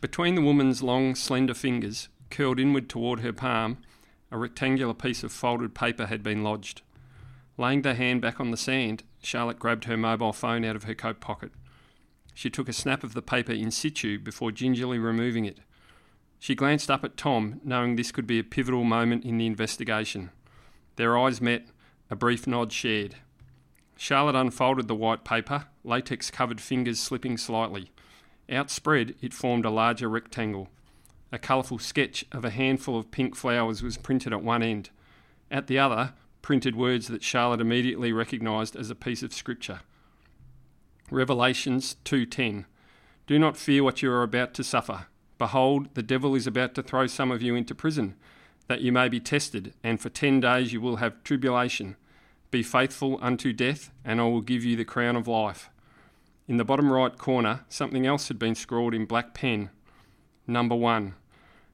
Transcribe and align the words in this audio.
Between 0.00 0.36
the 0.36 0.42
woman's 0.42 0.82
long, 0.82 1.16
slender 1.16 1.54
fingers, 1.54 2.08
curled 2.30 2.60
inward 2.60 2.88
toward 2.88 3.20
her 3.20 3.32
palm, 3.32 3.78
a 4.30 4.38
rectangular 4.38 4.94
piece 4.94 5.24
of 5.24 5.32
folded 5.32 5.74
paper 5.74 6.06
had 6.06 6.22
been 6.22 6.44
lodged. 6.44 6.82
Laying 7.56 7.82
the 7.82 7.94
hand 7.94 8.22
back 8.22 8.38
on 8.38 8.52
the 8.52 8.56
sand, 8.56 9.02
Charlotte 9.20 9.58
grabbed 9.58 9.84
her 9.84 9.96
mobile 9.96 10.32
phone 10.32 10.64
out 10.64 10.76
of 10.76 10.84
her 10.84 10.94
coat 10.94 11.20
pocket. 11.20 11.50
She 12.32 12.48
took 12.48 12.68
a 12.68 12.72
snap 12.72 13.02
of 13.02 13.14
the 13.14 13.22
paper 13.22 13.52
in 13.52 13.72
situ 13.72 14.20
before 14.20 14.52
gingerly 14.52 15.00
removing 15.00 15.44
it. 15.44 15.58
She 16.38 16.54
glanced 16.54 16.88
up 16.88 17.02
at 17.02 17.16
Tom, 17.16 17.60
knowing 17.64 17.96
this 17.96 18.12
could 18.12 18.28
be 18.28 18.38
a 18.38 18.44
pivotal 18.44 18.84
moment 18.84 19.24
in 19.24 19.38
the 19.38 19.46
investigation. 19.46 20.30
Their 20.94 21.18
eyes 21.18 21.40
met, 21.40 21.66
a 22.08 22.14
brief 22.14 22.46
nod 22.46 22.72
shared. 22.72 23.16
Charlotte 23.96 24.36
unfolded 24.36 24.86
the 24.86 24.94
white 24.94 25.24
paper, 25.24 25.66
latex 25.82 26.30
covered 26.30 26.60
fingers 26.60 27.00
slipping 27.00 27.36
slightly. 27.36 27.90
Outspread, 28.50 29.14
it 29.20 29.34
formed 29.34 29.64
a 29.64 29.70
larger 29.70 30.08
rectangle. 30.08 30.68
A 31.30 31.38
colourful 31.38 31.78
sketch 31.78 32.24
of 32.32 32.44
a 32.44 32.50
handful 32.50 32.98
of 32.98 33.10
pink 33.10 33.36
flowers 33.36 33.82
was 33.82 33.98
printed 33.98 34.32
at 34.32 34.42
one 34.42 34.62
end. 34.62 34.90
At 35.50 35.66
the 35.66 35.78
other, 35.78 36.14
printed 36.40 36.74
words 36.74 37.08
that 37.08 37.22
Charlotte 37.22 37.60
immediately 37.60 38.12
recognised 38.12 38.74
as 38.74 38.88
a 38.88 38.94
piece 38.94 39.22
of 39.22 39.34
scripture. 39.34 39.80
Revelations 41.10 41.96
2:10 42.04 42.64
Do 43.26 43.38
not 43.38 43.56
fear 43.56 43.84
what 43.84 44.02
you 44.02 44.10
are 44.10 44.22
about 44.22 44.54
to 44.54 44.64
suffer. 44.64 45.06
Behold, 45.36 45.94
the 45.94 46.02
devil 46.02 46.34
is 46.34 46.46
about 46.46 46.74
to 46.74 46.82
throw 46.82 47.06
some 47.06 47.30
of 47.30 47.42
you 47.42 47.54
into 47.54 47.74
prison, 47.74 48.14
that 48.66 48.80
you 48.80 48.92
may 48.92 49.08
be 49.08 49.20
tested, 49.20 49.74
and 49.84 50.00
for 50.00 50.08
10 50.08 50.40
days 50.40 50.72
you 50.72 50.80
will 50.80 50.96
have 50.96 51.22
tribulation. 51.22 51.96
Be 52.50 52.62
faithful 52.62 53.18
unto 53.20 53.52
death, 53.52 53.90
and 54.04 54.20
I 54.20 54.24
will 54.24 54.40
give 54.40 54.64
you 54.64 54.74
the 54.76 54.84
crown 54.84 55.16
of 55.16 55.28
life. 55.28 55.70
In 56.48 56.56
the 56.56 56.64
bottom 56.64 56.90
right 56.90 57.14
corner, 57.18 57.66
something 57.68 58.06
else 58.06 58.28
had 58.28 58.38
been 58.38 58.54
scrawled 58.54 58.94
in 58.94 59.04
black 59.04 59.34
pen. 59.34 59.68
Number 60.46 60.74
1. 60.74 61.14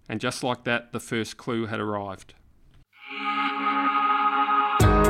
And 0.09 0.21
just 0.21 0.43
like 0.43 0.65
that, 0.65 0.93
the 0.93 0.99
first 0.99 1.37
clue 1.37 1.67
had 1.67 1.79
arrived. 1.79 2.35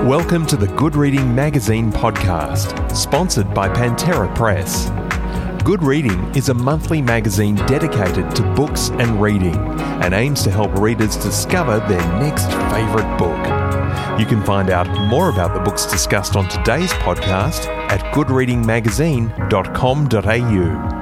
Welcome 0.07 0.45
to 0.49 0.59
the 0.59 0.71
Good 0.77 0.95
Reading 0.95 1.35
Magazine 1.35 1.91
podcast, 1.91 2.95
sponsored 2.95 3.55
by 3.55 3.71
Pantera 3.71 4.35
Press. 4.35 4.91
Good 5.65 5.83
Reading 5.83 6.23
is 6.37 6.51
a 6.51 6.55
monthly 6.55 7.01
magazine 7.01 7.55
dedicated 7.55 8.37
to 8.37 8.43
books 8.53 8.91
and 8.91 9.19
reading 9.19 9.57
and 9.57 10.13
aims 10.13 10.43
to 10.43 10.51
help 10.51 10.79
readers 10.79 11.17
discover 11.17 11.79
their 11.89 12.07
next 12.21 12.51
favourite 12.71 13.17
book. 13.17 13.54
You 14.19 14.27
can 14.27 14.43
find 14.45 14.71
out 14.71 14.89
more 15.09 15.29
about 15.29 15.55
the 15.55 15.61
books 15.61 15.87
discussed 15.87 16.37
on 16.37 16.49
today's 16.49 16.93
podcast 16.93 17.67
at 17.91 18.01
goodreadingmagazine.com.au. 18.15 20.94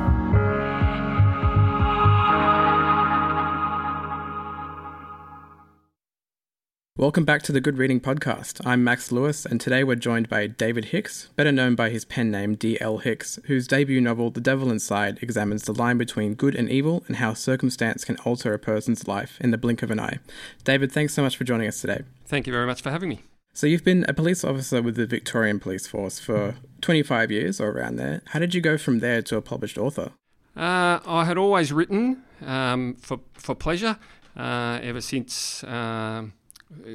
Welcome 7.03 7.25
back 7.25 7.43
to 7.43 7.53
the 7.53 7.61
Good 7.61 7.79
Reading 7.79 7.99
Podcast. 7.99 8.65
I'm 8.65 8.85
Max 8.85 9.11
Lewis, 9.11 9.45
and 9.45 9.61
today 9.61 9.83
we're 9.83 9.97
joined 9.97 10.29
by 10.29 10.47
David 10.47 10.85
Hicks, 10.85 11.31
better 11.35 11.51
known 11.51 11.75
by 11.75 11.91
his 11.91 12.05
pen 12.05 12.31
name 12.31 12.55
D.L. 12.55 12.99
Hicks, 12.99 13.41
whose 13.47 13.67
debut 13.67 14.01
novel, 14.01 14.31
The 14.31 14.41
Devil 14.41 14.71
Inside, 14.71 15.19
examines 15.21 15.65
the 15.65 15.75
line 15.75 15.99
between 15.99 16.35
good 16.35 16.55
and 16.55 16.71
evil 16.71 17.03
and 17.09 17.17
how 17.17 17.35
circumstance 17.35 18.05
can 18.05 18.19
alter 18.19 18.55
a 18.55 18.59
person's 18.61 19.09
life 19.09 19.37
in 19.41 19.51
the 19.51 19.59
blink 19.59 19.83
of 19.83 19.91
an 19.91 19.99
eye. 19.99 20.21
David, 20.63 20.93
thanks 20.93 21.13
so 21.13 21.23
much 21.23 21.37
for 21.37 21.43
joining 21.43 21.67
us 21.67 21.81
today. 21.81 22.05
Thank 22.27 22.47
you 22.47 22.53
very 22.53 22.69
much 22.69 22.81
for 22.81 22.93
having 22.93 23.09
me. 23.09 23.23
So, 23.53 23.67
you've 23.67 23.83
been 23.83 24.07
a 24.09 24.15
police 24.15 24.45
officer 24.45 24.81
with 24.81 24.95
the 24.95 25.05
Victorian 25.07 25.59
Police 25.59 25.89
Force 25.89 26.21
for 26.21 26.55
25 26.83 27.33
years 27.33 27.61
or 27.61 27.71
around 27.71 27.97
there. 27.97 28.23
How 28.27 28.39
did 28.39 28.55
you 28.55 28.61
go 28.61 28.79
from 28.79 29.01
there 29.01 29.23
to 29.23 29.37
a 29.37 29.43
published 29.43 29.77
author? 29.77 30.13
Uh, 30.57 31.01
I 31.05 31.25
had 31.25 31.37
always 31.37 31.73
written 31.73 32.23
um, 32.47 32.95
for, 32.95 33.19
for 33.33 33.57
pleasure 33.57 33.99
uh, 34.37 34.79
ever 34.81 35.01
since. 35.01 35.65
Um, 35.65 36.35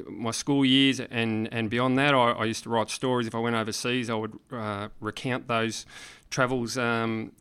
my 0.08 0.30
school 0.30 0.64
years 0.64 1.00
and, 1.00 1.52
and 1.52 1.70
beyond 1.70 1.98
that, 1.98 2.14
I, 2.14 2.32
I, 2.32 2.44
used 2.44 2.64
to 2.64 2.70
write 2.70 2.90
stories. 2.90 3.26
If 3.26 3.34
I 3.34 3.38
went 3.38 3.56
overseas, 3.56 4.10
I 4.10 4.14
would 4.14 4.38
uh, 4.52 4.88
recount 5.00 5.48
those 5.48 5.86
travels 6.30 6.76
um, 6.76 7.32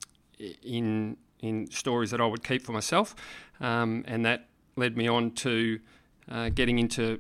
in 0.63 1.17
in 1.39 1.69
stories 1.69 2.09
that 2.11 2.19
I 2.19 2.25
would 2.25 2.43
keep 2.43 2.63
for 2.63 2.71
myself, 2.71 3.15
um, 3.59 4.03
and 4.07 4.25
that 4.25 4.47
led 4.75 4.97
me 4.97 5.07
on 5.07 5.31
to 5.31 5.79
uh, 6.29 6.49
getting 6.49 6.79
into 6.79 7.19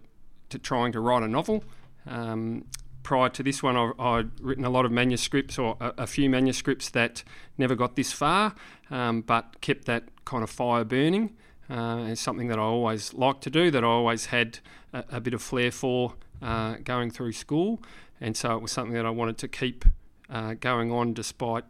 to 0.49 0.59
trying 0.59 0.91
to 0.93 0.99
write 0.99 1.23
a 1.23 1.27
novel. 1.27 1.63
Um, 2.05 2.65
prior 3.03 3.29
to 3.29 3.43
this 3.43 3.61
one, 3.63 3.77
I, 3.77 4.17
would 4.17 4.39
written 4.39 4.65
a 4.65 4.69
lot 4.69 4.85
of 4.85 4.91
manuscripts 4.91 5.57
or 5.57 5.77
a, 5.79 5.93
a, 5.99 6.07
few 6.07 6.29
manuscripts 6.29 6.89
that 6.89 7.23
never 7.57 7.75
got 7.75 7.95
this 7.95 8.11
far, 8.11 8.53
um, 8.91 9.21
but 9.21 9.61
kept 9.61 9.85
that 9.85 10.03
kind 10.25 10.43
of 10.43 10.49
fire 10.49 10.83
burning. 10.83 11.35
Uh, 11.69 12.05
it's 12.07 12.21
something 12.21 12.47
that 12.47 12.57
I 12.57 12.61
always 12.61 13.13
liked 13.13 13.41
to 13.43 13.49
do, 13.49 13.71
that 13.71 13.83
I 13.83 13.87
always 13.87 14.27
had 14.27 14.59
a, 14.93 15.03
a 15.13 15.19
bit 15.19 15.33
of 15.33 15.41
flair 15.41 15.71
for 15.71 16.13
uh, 16.41 16.75
going 16.83 17.11
through 17.11 17.33
school, 17.33 17.81
and 18.21 18.37
so 18.37 18.55
it 18.55 18.61
was 18.61 18.71
something 18.71 18.93
that 18.93 19.05
I 19.05 19.09
wanted 19.09 19.37
to 19.39 19.47
keep 19.47 19.85
uh, 20.29 20.55
going 20.59 20.91
on 20.91 21.13
despite 21.13 21.65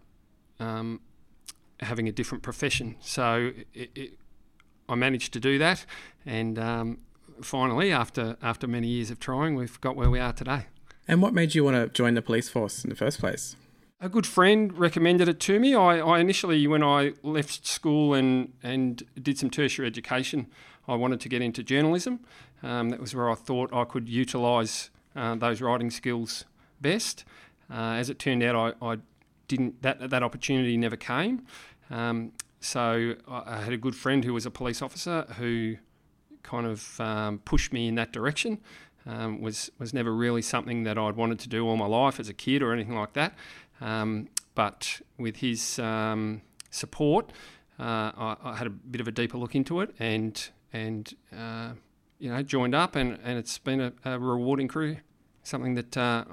um, 0.59 1.01
having 1.79 2.07
a 2.07 2.11
different 2.11 2.43
profession. 2.43 2.95
So 2.99 3.51
it, 3.73 3.89
it, 3.95 4.13
I 4.87 4.95
managed 4.95 5.33
to 5.33 5.39
do 5.39 5.57
that, 5.57 5.85
and 6.25 6.59
um, 6.59 6.99
finally, 7.41 7.91
after 7.91 8.37
after 8.41 8.67
many 8.67 8.87
years 8.87 9.11
of 9.11 9.19
trying, 9.19 9.55
we've 9.55 9.79
got 9.81 9.95
where 9.95 10.09
we 10.09 10.19
are 10.19 10.33
today. 10.33 10.67
And 11.07 11.21
what 11.21 11.33
made 11.33 11.55
you 11.55 11.63
want 11.63 11.75
to 11.77 11.87
join 11.87 12.13
the 12.15 12.21
police 12.21 12.49
force 12.49 12.83
in 12.83 12.89
the 12.89 12.95
first 12.95 13.19
place? 13.19 13.55
A 13.99 14.09
good 14.09 14.27
friend 14.27 14.77
recommended 14.77 15.27
it 15.27 15.39
to 15.39 15.59
me. 15.59 15.73
I, 15.73 15.97
I, 15.97 16.19
initially, 16.19 16.67
when 16.67 16.83
I 16.83 17.13
left 17.23 17.65
school 17.65 18.13
and, 18.13 18.53
and 18.61 19.01
did 19.19 19.39
some 19.39 19.49
tertiary 19.49 19.87
education, 19.87 20.45
I 20.87 20.93
wanted 20.93 21.19
to 21.21 21.29
get 21.29 21.41
into 21.41 21.63
journalism. 21.63 22.19
Um, 22.61 22.89
that 22.89 22.99
was 22.99 23.15
where 23.15 23.27
I 23.27 23.33
thought 23.33 23.73
I 23.73 23.85
could 23.85 24.07
utilise 24.07 24.91
uh, 25.15 25.33
those 25.33 25.61
writing 25.61 25.89
skills 25.89 26.45
best. 26.79 27.25
Uh, 27.71 27.93
as 27.93 28.11
it 28.11 28.19
turned 28.19 28.43
out, 28.43 28.75
I, 28.81 28.85
I, 28.85 28.97
didn't. 29.47 29.81
That 29.81 30.09
that 30.09 30.23
opportunity 30.23 30.77
never 30.77 30.97
came. 30.97 31.45
Um, 31.89 32.33
so 32.59 33.15
I 33.27 33.61
had 33.61 33.73
a 33.73 33.77
good 33.77 33.95
friend 33.95 34.25
who 34.25 34.33
was 34.33 34.45
a 34.45 34.51
police 34.51 34.81
officer 34.81 35.25
who 35.37 35.77
kind 36.43 36.67
of 36.67 36.99
um, 36.99 37.39
pushed 37.39 37.71
me 37.71 37.87
in 37.87 37.95
that 37.95 38.11
direction. 38.11 38.59
Um, 39.05 39.41
was 39.41 39.71
was 39.79 39.93
never 39.93 40.13
really 40.13 40.41
something 40.41 40.83
that 40.83 40.97
I'd 40.97 41.15
wanted 41.15 41.39
to 41.39 41.49
do 41.49 41.65
all 41.65 41.77
my 41.77 41.85
life 41.85 42.19
as 42.19 42.27
a 42.27 42.33
kid 42.33 42.61
or 42.61 42.73
anything 42.73 42.95
like 42.95 43.13
that. 43.13 43.35
Um, 43.81 44.29
but 44.55 45.01
with 45.17 45.37
his 45.37 45.79
um, 45.79 46.41
support, 46.71 47.31
uh, 47.79 47.83
I, 47.83 48.37
I, 48.43 48.55
had 48.55 48.67
a 48.67 48.71
bit 48.71 49.01
of 49.01 49.07
a 49.07 49.11
deeper 49.11 49.37
look 49.37 49.53
into 49.53 49.81
it 49.81 49.93
and 49.99 50.49
and 50.73 51.13
uh, 51.35 51.73
you 52.17 52.31
know 52.31 52.41
joined 52.41 52.73
up 52.73 52.95
and, 52.95 53.19
and 53.23 53.37
it's 53.37 53.57
been 53.59 53.81
a, 53.81 53.93
a 54.03 54.19
rewarding 54.19 54.67
career. 54.67 55.03
Something 55.43 55.75
that 55.75 55.95
uh, 55.95 56.25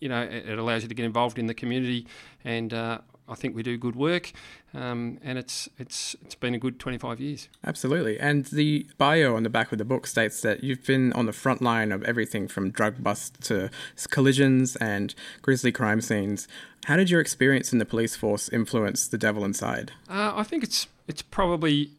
you 0.00 0.08
know 0.08 0.22
it, 0.22 0.48
it, 0.48 0.58
allows 0.58 0.82
you 0.82 0.88
to 0.88 0.94
get 0.94 1.04
involved 1.04 1.38
in 1.38 1.46
the 1.46 1.54
community 1.54 2.06
and 2.44 2.72
uh, 2.72 2.98
I 3.28 3.34
think 3.34 3.56
we 3.56 3.62
do 3.62 3.76
good 3.76 3.96
work, 3.96 4.32
um, 4.72 5.18
and 5.22 5.38
it's 5.38 5.68
it's 5.78 6.14
it's 6.22 6.34
been 6.34 6.54
a 6.54 6.58
good 6.58 6.78
25 6.78 7.20
years. 7.20 7.48
Absolutely, 7.64 8.18
and 8.18 8.44
the 8.46 8.86
bio 8.98 9.34
on 9.36 9.42
the 9.42 9.50
back 9.50 9.72
of 9.72 9.78
the 9.78 9.84
book 9.84 10.06
states 10.06 10.40
that 10.42 10.62
you've 10.62 10.84
been 10.84 11.12
on 11.12 11.26
the 11.26 11.32
front 11.32 11.60
line 11.60 11.92
of 11.92 12.02
everything 12.04 12.46
from 12.48 12.70
drug 12.70 13.02
busts 13.02 13.48
to 13.48 13.70
collisions 14.10 14.76
and 14.76 15.14
grisly 15.42 15.72
crime 15.72 16.00
scenes. 16.00 16.46
How 16.84 16.96
did 16.96 17.10
your 17.10 17.20
experience 17.20 17.72
in 17.72 17.78
the 17.78 17.84
police 17.84 18.14
force 18.14 18.48
influence 18.48 19.08
the 19.08 19.18
devil 19.18 19.44
inside? 19.44 19.92
Uh, 20.08 20.32
I 20.36 20.44
think 20.44 20.62
it's 20.62 20.86
it's 21.08 21.22
probably 21.22 21.90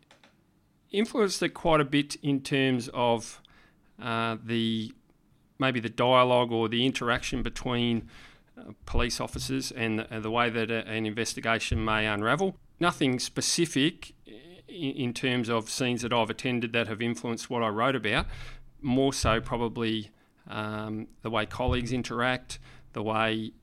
influenced 0.91 1.43
it 1.43 1.49
quite 1.49 1.81
a 1.81 1.85
bit 1.85 2.15
in 2.23 2.41
terms 2.41 2.89
of 2.93 3.41
uh, 4.01 4.37
the 4.43 4.93
maybe 5.59 5.79
the 5.79 5.89
dialogue 5.89 6.51
or 6.51 6.69
the 6.69 6.85
interaction 6.85 7.43
between 7.43 8.07
police 8.85 9.19
officers 9.19 9.71
and 9.71 9.99
the, 9.99 10.19
the 10.19 10.31
way 10.31 10.49
that 10.49 10.71
a, 10.71 10.87
an 10.87 11.05
investigation 11.05 11.83
may 11.83 12.05
unravel. 12.05 12.55
Nothing 12.79 13.19
specific 13.19 14.13
in, 14.67 14.91
in, 14.91 15.13
terms 15.13 15.49
of 15.49 15.69
scenes 15.69 16.01
that 16.01 16.13
I've 16.13 16.29
attended 16.29 16.73
that 16.73 16.87
have 16.87 17.01
influenced 17.01 17.49
what 17.49 17.63
I 17.63 17.69
wrote 17.69 17.95
about, 17.95 18.27
more 18.81 19.13
so 19.13 19.39
probably 19.41 20.11
um, 20.47 21.07
the 21.21 21.29
way 21.29 21.45
colleagues 21.45 21.91
interact, 21.91 22.59
the 22.93 23.03
way 23.03 23.53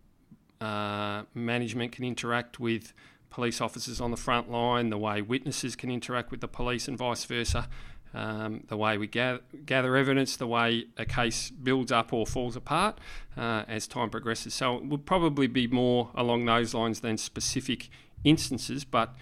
uh, 0.60 1.22
management 1.34 1.92
can 1.92 2.04
interact 2.04 2.58
with 2.58 2.92
police 3.30 3.60
officers 3.60 4.00
on 4.00 4.10
the 4.10 4.16
front 4.16 4.50
line, 4.50 4.90
the 4.90 4.98
way 4.98 5.20
witnesses 5.20 5.74
can 5.74 5.90
interact 5.90 6.30
with 6.30 6.40
the 6.40 6.48
police, 6.48 6.86
and 6.86 6.96
vice 6.96 7.24
versa 7.24 7.68
um, 8.14 8.64
the 8.68 8.76
way 8.76 8.96
we 8.96 9.06
gather, 9.06 9.40
gather, 9.66 9.96
evidence, 9.96 10.36
the 10.36 10.46
way 10.46 10.86
a 10.96 11.04
case 11.04 11.50
builds 11.50 11.90
up 11.90 12.12
or 12.12 12.26
falls 12.26 12.56
apart 12.56 12.98
uh, 13.36 13.64
as 13.66 13.86
time 13.86 14.10
progresses. 14.10 14.54
So 14.54 14.76
it 14.76 14.84
would 14.84 15.04
probably 15.04 15.48
be 15.48 15.66
more 15.66 16.10
along 16.14 16.44
those 16.44 16.74
lines 16.74 17.00
than 17.00 17.18
specific 17.18 17.88
instances. 18.22 18.84
But 18.84 19.14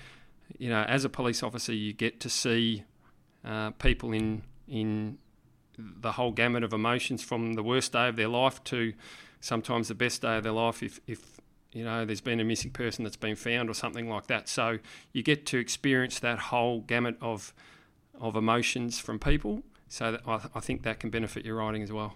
you 0.58 0.68
know, 0.68 0.82
as 0.82 1.04
a 1.04 1.08
police 1.08 1.42
officer, 1.42 1.72
you 1.72 1.92
get 1.92 2.20
to 2.20 2.28
see 2.28 2.84
uh, 3.44 3.70
people 3.72 4.12
in 4.12 4.42
in 4.68 5.18
the 5.78 6.12
whole 6.12 6.32
gamut 6.32 6.62
of 6.62 6.72
emotions 6.72 7.22
from 7.22 7.54
the 7.54 7.62
worst 7.62 7.92
day 7.92 8.08
of 8.08 8.16
their 8.16 8.28
life 8.28 8.62
to 8.64 8.92
sometimes 9.40 9.88
the 9.88 9.94
best 9.94 10.22
day 10.22 10.36
of 10.36 10.44
their 10.44 10.52
life 10.52 10.82
if, 10.82 11.00
if 11.06 11.40
you 11.72 11.84
know, 11.84 12.04
there's 12.04 12.20
been 12.20 12.38
a 12.38 12.44
missing 12.44 12.70
person 12.70 13.02
that's 13.02 13.16
been 13.16 13.34
found 13.34 13.70
or 13.70 13.74
something 13.74 14.08
like 14.08 14.26
that. 14.26 14.48
So 14.48 14.78
you 15.12 15.22
get 15.22 15.46
to 15.46 15.58
experience 15.58 16.18
that 16.20 16.38
whole 16.38 16.80
gamut 16.80 17.16
of 17.20 17.54
of 18.22 18.36
emotions 18.36 18.98
from 18.98 19.18
people. 19.18 19.62
So 19.88 20.18
I, 20.26 20.40
I, 20.54 20.60
think 20.60 20.84
that 20.84 21.00
can 21.00 21.10
benefit 21.10 21.44
your 21.44 21.56
writing 21.56 21.82
as 21.82 21.92
well. 21.92 22.14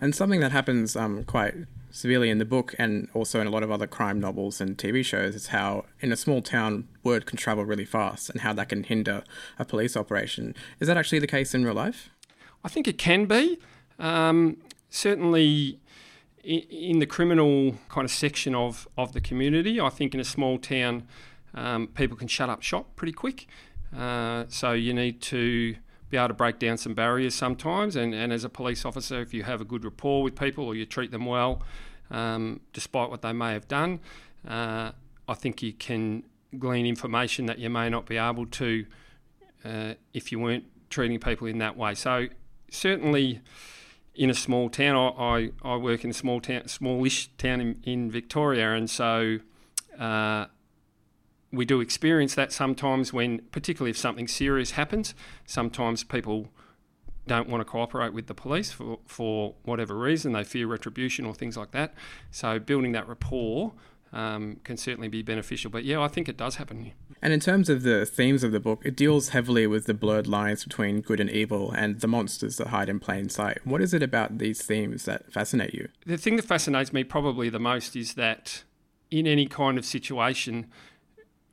And 0.00 0.12
something 0.12 0.40
that 0.40 0.50
happens 0.50 0.96
um, 0.96 1.22
quite 1.22 1.54
severely 1.92 2.30
in 2.30 2.38
the 2.38 2.44
book 2.44 2.74
and 2.78 3.08
also 3.14 3.40
in 3.40 3.46
a 3.46 3.50
lot 3.50 3.62
of 3.62 3.70
other 3.70 3.86
crime 3.86 4.18
novels 4.18 4.60
and 4.60 4.76
TV 4.76 5.04
shows 5.04 5.36
is 5.36 5.48
how 5.48 5.84
in 6.00 6.10
a 6.10 6.16
small 6.16 6.42
town 6.42 6.88
word 7.04 7.26
can 7.26 7.36
travel 7.36 7.64
really 7.64 7.84
fast 7.84 8.30
and 8.30 8.40
how 8.40 8.52
that 8.54 8.70
can 8.70 8.82
hinder 8.82 9.22
a 9.58 9.64
police 9.64 9.96
operation. 9.96 10.56
Is 10.80 10.88
that 10.88 10.96
actually 10.96 11.20
the 11.20 11.28
case 11.28 11.54
in 11.54 11.64
real 11.64 11.74
life? 11.74 12.10
I 12.64 12.68
think 12.68 12.88
it 12.88 12.98
can 12.98 13.26
be. 13.26 13.58
Um, 14.00 14.56
certainly 14.90 15.78
in 16.42 16.98
the 16.98 17.06
criminal 17.06 17.76
kind 17.88 18.04
of 18.04 18.10
section 18.10 18.54
of, 18.54 18.88
of 18.98 19.12
the 19.12 19.20
community, 19.20 19.80
I 19.80 19.90
think 19.90 20.14
in 20.14 20.18
a 20.18 20.24
small 20.24 20.58
town, 20.58 21.06
um, 21.54 21.88
people 21.88 22.16
can 22.16 22.26
shut 22.26 22.48
up 22.48 22.62
shop 22.62 22.96
pretty 22.96 23.12
quick. 23.12 23.46
Uh, 23.96 24.44
so 24.48 24.72
you 24.72 24.94
need 24.94 25.20
to 25.22 25.76
be 26.10 26.16
able 26.16 26.28
to 26.28 26.34
break 26.34 26.58
down 26.58 26.76
some 26.76 26.94
barriers 26.94 27.34
sometimes. 27.34 27.96
And, 27.96 28.14
and 28.14 28.32
as 28.32 28.44
a 28.44 28.48
police 28.48 28.84
officer, 28.84 29.20
if 29.20 29.32
you 29.32 29.42
have 29.44 29.60
a 29.60 29.64
good 29.64 29.84
rapport 29.84 30.22
with 30.22 30.34
people 30.36 30.64
or 30.64 30.74
you 30.74 30.86
treat 30.86 31.10
them 31.10 31.26
well, 31.26 31.62
um, 32.10 32.60
despite 32.72 33.10
what 33.10 33.22
they 33.22 33.32
may 33.32 33.52
have 33.52 33.68
done, 33.68 34.00
uh, 34.46 34.92
I 35.28 35.34
think 35.34 35.62
you 35.62 35.72
can 35.72 36.24
glean 36.58 36.84
information 36.84 37.46
that 37.46 37.58
you 37.58 37.70
may 37.70 37.88
not 37.88 38.06
be 38.06 38.18
able 38.18 38.46
to 38.46 38.84
uh, 39.64 39.94
if 40.12 40.32
you 40.32 40.38
weren't 40.38 40.64
treating 40.90 41.18
people 41.18 41.46
in 41.46 41.58
that 41.58 41.76
way. 41.76 41.94
So 41.94 42.26
certainly 42.70 43.40
in 44.14 44.30
a 44.30 44.34
small 44.34 44.68
town. 44.68 44.96
I, 44.96 45.22
I, 45.22 45.50
I, 45.64 45.76
work 45.76 46.04
in 46.04 46.10
a 46.10 46.14
small 46.14 46.40
town, 46.40 46.68
smallish 46.68 47.28
town 47.38 47.60
in, 47.60 47.80
in 47.84 48.10
Victoria, 48.10 48.74
and 48.74 48.88
so 48.88 49.38
uh, 49.98 50.46
we 51.52 51.64
do 51.64 51.80
experience 51.80 52.34
that 52.34 52.52
sometimes 52.52 53.12
when, 53.12 53.40
particularly 53.50 53.90
if 53.90 53.98
something 53.98 54.26
serious 54.26 54.72
happens, 54.72 55.14
sometimes 55.46 56.02
people 56.02 56.48
don't 57.26 57.48
want 57.48 57.60
to 57.60 57.64
cooperate 57.64 58.12
with 58.12 58.26
the 58.26 58.34
police 58.34 58.72
for, 58.72 58.98
for 59.06 59.54
whatever 59.64 59.96
reason. 59.96 60.32
They 60.32 60.44
fear 60.44 60.66
retribution 60.66 61.24
or 61.24 61.34
things 61.34 61.56
like 61.56 61.70
that. 61.72 61.94
So 62.30 62.58
building 62.58 62.92
that 62.92 63.06
rapport 63.06 63.72
um, 64.12 64.60
can 64.64 64.76
certainly 64.76 65.08
be 65.08 65.22
beneficial. 65.22 65.70
But 65.70 65.84
yeah, 65.84 66.00
I 66.00 66.08
think 66.08 66.28
it 66.28 66.36
does 66.36 66.56
happen. 66.56 66.92
And 67.20 67.32
in 67.32 67.40
terms 67.40 67.68
of 67.68 67.82
the 67.82 68.04
themes 68.04 68.42
of 68.42 68.52
the 68.52 68.60
book, 68.60 68.82
it 68.84 68.96
deals 68.96 69.30
heavily 69.30 69.66
with 69.66 69.86
the 69.86 69.94
blurred 69.94 70.26
lines 70.26 70.64
between 70.64 71.00
good 71.00 71.20
and 71.20 71.30
evil 71.30 71.70
and 71.70 72.00
the 72.00 72.08
monsters 72.08 72.56
that 72.56 72.68
hide 72.68 72.88
in 72.88 72.98
plain 72.98 73.28
sight. 73.28 73.64
What 73.64 73.80
is 73.80 73.94
it 73.94 74.02
about 74.02 74.38
these 74.38 74.62
themes 74.62 75.04
that 75.04 75.32
fascinate 75.32 75.74
you? 75.74 75.88
The 76.04 76.18
thing 76.18 76.36
that 76.36 76.44
fascinates 76.44 76.92
me 76.92 77.04
probably 77.04 77.48
the 77.48 77.60
most 77.60 77.94
is 77.94 78.14
that 78.14 78.64
in 79.10 79.26
any 79.26 79.46
kind 79.46 79.78
of 79.78 79.84
situation, 79.84 80.66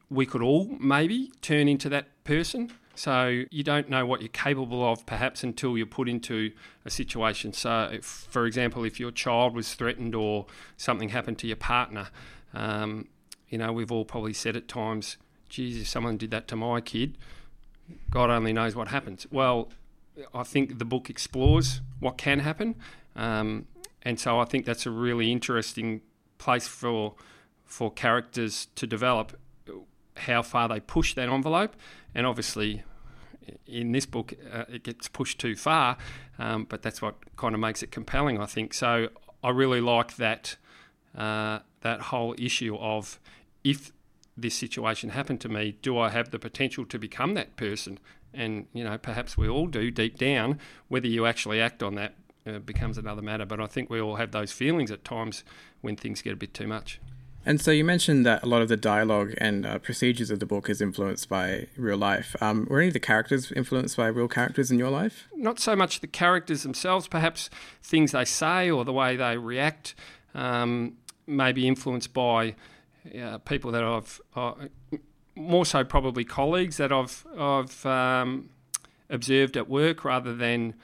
we 0.10 0.26
could 0.26 0.42
all 0.42 0.66
maybe 0.80 1.32
turn 1.42 1.68
into 1.68 1.90
that 1.90 2.08
person. 2.24 2.72
So 2.96 3.46
you 3.50 3.64
don't 3.64 3.90
know 3.90 4.06
what 4.06 4.22
you're 4.22 4.28
capable 4.30 4.86
of 4.92 5.06
perhaps 5.06 5.44
until 5.44 5.78
you're 5.78 5.88
put 5.88 6.10
into 6.10 6.52
a 6.84 6.90
situation. 6.90 7.54
So, 7.54 7.90
if, 7.94 8.04
for 8.04 8.46
example, 8.46 8.84
if 8.84 9.00
your 9.00 9.12
child 9.12 9.56
was 9.56 9.74
threatened 9.74 10.16
or 10.16 10.48
something 10.76 11.10
happened 11.10 11.38
to 11.40 11.48
your 11.48 11.56
partner, 11.56 12.10
um, 12.54 13.08
you 13.48 13.58
know, 13.58 13.72
we've 13.72 13.92
all 13.92 14.04
probably 14.04 14.34
said 14.34 14.58
at 14.58 14.68
times, 14.68 15.18
geez, 15.48 15.82
if 15.82 15.88
someone 15.88 16.18
did 16.18 16.32
that 16.32 16.48
to 16.50 16.58
my 16.58 16.82
kid, 16.82 17.18
God 18.10 18.30
only 18.30 18.52
knows 18.52 18.76
what 18.76 18.90
happens. 18.90 19.26
Well, 19.32 19.70
I 20.34 20.44
think 20.44 20.78
the 20.78 20.86
book 20.86 21.10
explores 21.10 21.82
what 22.00 22.18
can 22.18 22.40
happen. 22.40 22.76
Um, 23.16 23.68
and 24.02 24.20
so 24.20 24.40
I 24.40 24.46
think 24.46 24.66
that's 24.66 24.86
a 24.86 24.92
really 24.92 25.32
interesting 25.32 26.02
place 26.38 26.68
for 26.68 27.16
for 27.66 27.92
characters 27.92 28.68
to 28.76 28.88
develop 28.88 29.38
how 30.20 30.42
far 30.42 30.68
they 30.68 30.80
push 30.80 31.14
that 31.16 31.30
envelope. 31.30 31.76
And 32.14 32.26
obviously, 32.26 32.84
in 33.66 33.92
this 33.92 34.06
book, 34.06 34.34
uh, 34.52 34.66
it 34.70 34.84
gets 34.84 35.08
pushed 35.08 35.40
too 35.40 35.56
far, 35.56 35.98
um, 36.38 36.66
but 36.70 36.82
that's 36.82 37.02
what 37.02 37.16
kind 37.36 37.54
of 37.54 37.62
makes 37.62 37.84
it 37.84 37.92
compelling, 37.92 38.40
I 38.40 38.46
think. 38.46 38.74
So 38.74 39.10
I 39.44 39.50
really 39.50 39.82
like 39.82 40.16
that 40.18 40.56
uh, 41.18 41.60
that 41.82 42.02
whole 42.02 42.36
issue 42.38 42.76
of 42.78 43.20
if 43.64 43.92
this 44.38 44.56
situation 44.56 45.10
happened 45.10 45.42
to 45.42 45.50
me, 45.50 45.78
do 45.82 45.98
I 45.98 46.10
have 46.10 46.32
the 46.32 46.40
potential 46.40 46.86
to 46.86 47.00
become 47.00 47.34
that 47.34 47.56
person? 47.56 48.00
And 48.34 48.68
you 48.74 48.84
know, 48.84 48.98
perhaps 48.98 49.38
we 49.38 49.48
all 49.48 49.68
do 49.68 49.92
deep 49.92 50.18
down. 50.18 50.60
Whether 50.88 51.08
you 51.08 51.26
actually 51.26 51.60
act 51.60 51.82
on 51.82 51.96
that 51.96 52.16
uh, 52.46 52.60
becomes 52.60 52.98
another 52.98 53.22
matter. 53.22 53.46
But 53.46 53.60
I 53.60 53.68
think 53.68 53.90
we 53.90 54.00
all 54.00 54.16
have 54.16 54.32
those 54.32 54.52
feelings 54.52 54.92
at 54.92 55.04
times 55.04 55.44
when 55.82 55.96
things 55.96 56.22
get 56.22 56.34
a 56.34 56.38
bit 56.38 56.54
too 56.54 56.68
much. 56.68 57.00
And 57.50 57.60
so 57.60 57.72
you 57.72 57.84
mentioned 57.84 58.28
that 58.28 58.44
a 58.44 58.46
lot 58.46 58.62
of 58.62 58.68
the 58.68 58.78
dialogue 58.78 59.34
and 59.40 59.66
uh, 59.66 59.80
procedures 59.80 60.30
of 60.30 60.40
the 60.40 60.46
book 60.46 60.70
is 60.70 60.84
influenced 60.84 61.28
by 61.30 61.66
real 61.76 61.98
life. 61.98 62.36
Um, 62.44 62.68
were 62.70 62.78
any 62.78 62.90
of 62.90 62.94
the 62.94 63.00
characters 63.00 63.52
influenced 63.52 63.98
by 63.98 64.06
real 64.06 64.28
characters 64.28 64.70
in 64.70 64.78
your 64.78 64.92
life? 64.92 65.28
Not 65.36 65.60
so 65.60 65.76
much 65.76 66.02
the 66.02 66.06
characters 66.06 66.62
themselves, 66.62 67.08
perhaps 67.08 67.50
things 67.82 68.12
they 68.12 68.24
say 68.24 68.70
or 68.70 68.86
the 68.86 68.94
way 68.94 69.16
they 69.16 69.36
react. 69.36 69.96
Um, 70.36 70.98
may 71.26 71.52
be 71.52 71.68
influenced 71.68 72.14
by 72.14 72.54
uh, 73.20 73.40
people 73.40 73.72
that 73.72 73.84
I've 73.84 74.22
uh, 74.36 74.54
more 75.34 75.66
so 75.66 75.84
probably 75.84 76.24
colleagues 76.24 76.78
that 76.78 76.92
I've 76.92 77.26
I've 77.36 77.84
um, 77.84 78.52
observed 79.10 79.58
at 79.58 79.68
work 79.68 80.06
rather 80.06 80.36
than 80.36 80.76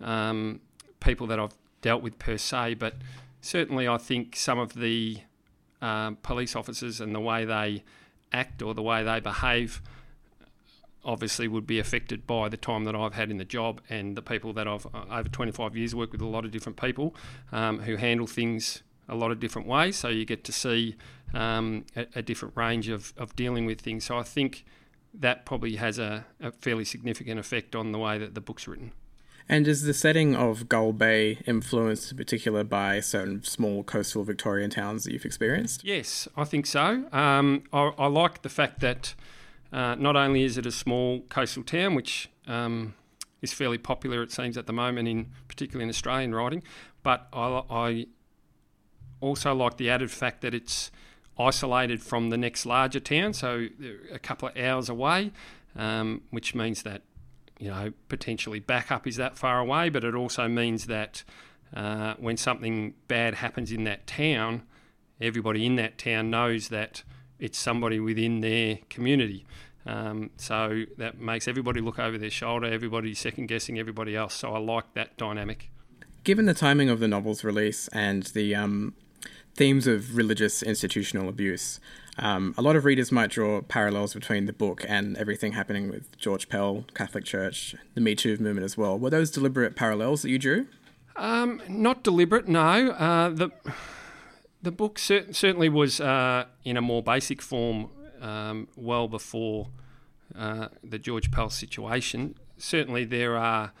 um, 0.00 0.60
people 1.00 1.26
that 1.26 1.38
I've 1.38 1.54
dealt 1.82 2.02
with 2.02 2.18
per 2.18 2.38
se. 2.38 2.76
But 2.76 2.94
certainly, 3.42 3.86
I 3.86 3.98
think 3.98 4.36
some 4.36 4.58
of 4.58 4.72
the 4.72 5.18
uh, 5.84 6.12
police 6.22 6.56
officers 6.56 6.98
and 6.98 7.14
the 7.14 7.20
way 7.20 7.44
they 7.44 7.84
act 8.32 8.62
or 8.62 8.72
the 8.72 8.82
way 8.82 9.04
they 9.04 9.20
behave 9.20 9.82
obviously 11.04 11.46
would 11.46 11.66
be 11.66 11.78
affected 11.78 12.26
by 12.26 12.48
the 12.48 12.56
time 12.56 12.84
that 12.84 12.96
I've 12.96 13.12
had 13.12 13.30
in 13.30 13.36
the 13.36 13.44
job 13.44 13.82
and 13.90 14.16
the 14.16 14.22
people 14.22 14.54
that 14.54 14.66
I've 14.66 14.86
uh, 14.86 15.04
over 15.10 15.28
25 15.28 15.76
years 15.76 15.94
worked 15.94 16.12
with 16.12 16.22
a 16.22 16.26
lot 16.26 16.46
of 16.46 16.50
different 16.50 16.80
people 16.80 17.14
um, 17.52 17.80
who 17.80 17.96
handle 17.96 18.26
things 18.26 18.82
a 19.10 19.14
lot 19.14 19.30
of 19.30 19.38
different 19.38 19.68
ways. 19.68 19.96
So 19.96 20.08
you 20.08 20.24
get 20.24 20.42
to 20.44 20.52
see 20.52 20.96
um, 21.34 21.84
a, 21.94 22.06
a, 22.16 22.22
different 22.22 22.56
range 22.56 22.88
of, 22.88 23.12
of 23.18 23.36
dealing 23.36 23.66
with 23.66 23.82
things. 23.82 24.04
So 24.04 24.16
I 24.16 24.22
think 24.22 24.64
that 25.12 25.44
probably 25.44 25.76
has 25.76 25.98
a, 25.98 26.24
a, 26.40 26.50
fairly 26.52 26.86
significant 26.86 27.38
effect 27.38 27.76
on 27.76 27.92
the 27.92 27.98
way 27.98 28.16
that 28.16 28.34
the 28.34 28.40
book's 28.40 28.66
written. 28.66 28.92
And 29.48 29.68
is 29.68 29.82
the 29.82 29.92
setting 29.92 30.34
of 30.34 30.68
Gull 30.68 30.92
Bay 30.92 31.38
influenced 31.46 32.10
in 32.10 32.16
particular 32.16 32.64
by 32.64 33.00
certain 33.00 33.42
small 33.42 33.84
coastal 33.84 34.24
Victorian 34.24 34.70
towns 34.70 35.04
that 35.04 35.12
you've 35.12 35.26
experienced? 35.26 35.84
Yes, 35.84 36.26
I 36.36 36.44
think 36.44 36.64
so. 36.66 37.04
Um, 37.12 37.64
I, 37.72 37.92
I, 37.98 38.06
like 38.06 38.40
the 38.42 38.48
fact 38.48 38.80
that 38.80 39.14
uh, 39.70 39.96
not 39.96 40.16
only 40.16 40.44
is 40.44 40.56
it 40.56 40.64
a 40.64 40.72
small 40.72 41.20
coastal 41.28 41.62
town, 41.62 41.94
which 41.94 42.30
um, 42.46 42.94
is 43.42 43.52
fairly 43.52 43.76
popular, 43.76 44.22
it 44.22 44.32
seems, 44.32 44.56
at 44.56 44.66
the 44.66 44.72
moment, 44.72 45.08
in 45.08 45.30
particularly 45.46 45.84
in 45.84 45.90
Australian 45.90 46.34
writing, 46.34 46.62
but 47.02 47.28
I, 47.32 47.62
I 47.68 48.06
also 49.20 49.54
like 49.54 49.76
the 49.76 49.90
added 49.90 50.10
fact 50.10 50.40
that 50.40 50.54
it's 50.54 50.90
isolated 51.38 52.02
from 52.02 52.30
the 52.30 52.38
next 52.38 52.64
larger 52.64 53.00
town, 53.00 53.34
so 53.34 53.68
a 54.10 54.18
couple 54.18 54.48
of 54.48 54.56
hours 54.56 54.88
away, 54.88 55.32
um, 55.76 56.22
which 56.30 56.54
means 56.54 56.82
that 56.84 57.02
you 57.58 57.68
know 57.68 57.92
potentially 58.08 58.60
backup 58.60 59.06
is 59.06 59.16
that 59.16 59.36
far 59.36 59.60
away, 59.60 59.88
but 59.88 60.04
it 60.04 60.14
also 60.14 60.48
means 60.48 60.86
that 60.86 61.24
uh, 61.74 62.14
when 62.18 62.36
something 62.36 62.94
bad 63.08 63.36
happens 63.36 63.72
in 63.72 63.84
that 63.84 64.06
town, 64.06 64.62
everybody 65.20 65.66
in 65.66 65.76
that 65.76 65.98
town 65.98 66.30
knows 66.30 66.68
that 66.68 67.02
it's 67.38 67.58
somebody 67.58 67.98
within 67.98 68.40
their 68.40 68.78
community. 68.88 69.44
Um, 69.86 70.30
so 70.36 70.84
that 70.96 71.20
makes 71.20 71.46
everybody 71.46 71.80
look 71.80 71.98
over 71.98 72.16
their 72.16 72.30
shoulder, 72.30 72.66
everybody 72.66 73.12
second 73.14 73.46
guessing 73.46 73.78
everybody 73.78 74.16
else. 74.16 74.34
So 74.34 74.54
I 74.54 74.58
like 74.58 74.94
that 74.94 75.16
dynamic. 75.18 75.70
Given 76.22 76.46
the 76.46 76.54
timing 76.54 76.88
of 76.88 77.00
the 77.00 77.08
novel's 77.08 77.44
release 77.44 77.88
and 77.88 78.22
the 78.22 78.54
um, 78.54 78.94
themes 79.54 79.86
of 79.86 80.16
religious 80.16 80.62
institutional 80.62 81.28
abuse. 81.28 81.80
Um, 82.18 82.54
a 82.56 82.62
lot 82.62 82.76
of 82.76 82.84
readers 82.84 83.10
might 83.10 83.30
draw 83.30 83.60
parallels 83.62 84.14
between 84.14 84.46
the 84.46 84.52
book 84.52 84.84
and 84.88 85.16
everything 85.16 85.52
happening 85.52 85.90
with 85.90 86.16
George 86.16 86.48
Pell, 86.48 86.84
Catholic 86.94 87.24
Church, 87.24 87.74
the 87.94 88.00
Me 88.00 88.14
Too 88.14 88.36
movement 88.36 88.64
as 88.64 88.76
well. 88.76 88.98
Were 88.98 89.10
those 89.10 89.30
deliberate 89.30 89.74
parallels 89.74 90.22
that 90.22 90.30
you 90.30 90.38
drew? 90.38 90.66
Um, 91.16 91.62
not 91.68 92.02
deliberate, 92.04 92.48
no. 92.48 92.90
Uh, 92.90 93.30
the 93.30 93.50
the 94.62 94.72
book 94.72 94.98
cer- 94.98 95.32
certainly 95.32 95.68
was 95.68 96.00
uh, 96.00 96.46
in 96.64 96.76
a 96.76 96.80
more 96.80 97.02
basic 97.02 97.42
form 97.42 97.90
um, 98.20 98.68
well 98.76 99.08
before 99.08 99.68
uh, 100.36 100.68
the 100.82 100.98
George 100.98 101.30
Pell 101.30 101.50
situation. 101.50 102.34
Certainly, 102.56 103.04
there 103.06 103.36
are 103.36 103.72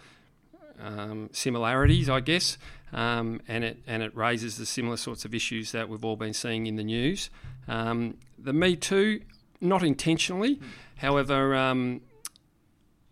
um, 0.80 1.30
similarities, 1.32 2.08
I 2.08 2.20
guess, 2.20 2.58
um, 2.92 3.40
and 3.48 3.64
it 3.64 3.78
and 3.86 4.02
it 4.02 4.16
raises 4.16 4.56
the 4.56 4.66
similar 4.66 4.96
sorts 4.96 5.24
of 5.24 5.34
issues 5.34 5.72
that 5.72 5.88
we've 5.88 6.04
all 6.04 6.16
been 6.16 6.34
seeing 6.34 6.66
in 6.66 6.76
the 6.76 6.84
news. 6.84 7.30
Um, 7.68 8.18
the 8.38 8.52
Me 8.52 8.76
Too, 8.76 9.20
not 9.60 9.82
intentionally, 9.82 10.60
however, 10.96 11.54
um, 11.54 12.02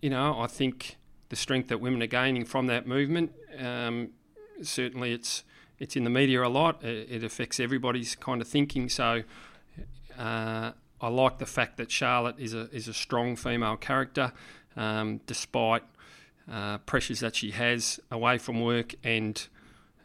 you 0.01 0.11
know, 0.11 0.39
I 0.39 0.47
think 0.47 0.97
the 1.29 1.37
strength 1.37 1.69
that 1.69 1.81
women 1.81 2.03
are 2.03 2.07
gaining 2.07 2.45
from 2.45 2.67
that 2.67 2.87
movement, 2.87 3.33
um, 3.59 4.11
certainly 4.63 5.13
it's 5.13 5.45
it's 5.79 5.97
in 5.97 6.05
the 6.05 6.11
media 6.11 6.45
a 6.45 6.49
lot. 6.49 6.85
It, 6.85 7.11
it 7.11 7.25
affects 7.25 7.59
everybody's 7.59 8.15
kind 8.15 8.41
of 8.41 8.49
thinking. 8.49 8.89
So 8.89 9.23
uh, 10.19 10.73
I 11.01 11.09
like 11.09 11.39
the 11.39 11.47
fact 11.47 11.77
that 11.79 11.91
Charlotte 11.91 12.37
is 12.39 12.55
a 12.55 12.69
is 12.71 12.89
a 12.89 12.95
strong 12.95 13.37
female 13.37 13.77
character, 13.77 14.33
um, 14.77 15.21
despite 15.27 15.83
uh, 16.51 16.79
pressures 16.79 17.21
that 17.21 17.37
she 17.37 17.53
has 17.53 18.01
away 18.11 18.39
from 18.39 18.61
work 18.61 18.95
and 19.05 19.49